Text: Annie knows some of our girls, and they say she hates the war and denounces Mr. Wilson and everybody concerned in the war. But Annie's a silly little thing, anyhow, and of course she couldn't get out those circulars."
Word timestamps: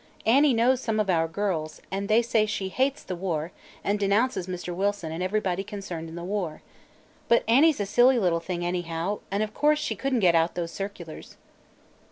Annie 0.25 0.55
knows 0.55 0.81
some 0.81 0.99
of 0.99 1.11
our 1.11 1.27
girls, 1.27 1.79
and 1.91 2.07
they 2.09 2.23
say 2.23 2.47
she 2.47 2.69
hates 2.69 3.03
the 3.03 3.15
war 3.15 3.51
and 3.83 3.99
denounces 3.99 4.47
Mr. 4.47 4.73
Wilson 4.73 5.11
and 5.11 5.21
everybody 5.21 5.63
concerned 5.63 6.09
in 6.09 6.15
the 6.15 6.23
war. 6.23 6.63
But 7.27 7.43
Annie's 7.47 7.79
a 7.79 7.85
silly 7.85 8.17
little 8.17 8.39
thing, 8.39 8.65
anyhow, 8.65 9.19
and 9.29 9.43
of 9.43 9.53
course 9.53 9.77
she 9.77 9.95
couldn't 9.95 10.21
get 10.21 10.33
out 10.33 10.55
those 10.55 10.71
circulars." 10.71 11.37